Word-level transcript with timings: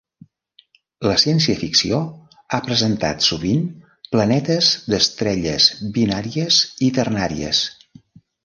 La 1.07 1.17
ciència-ficció 1.23 1.99
ha 2.57 2.61
presentat 2.71 3.27
sovint 3.27 3.67
planetes 4.15 4.71
d'estrelles 4.95 5.71
binàries 5.99 6.63
i 6.89 6.95
ternàries. 7.01 7.63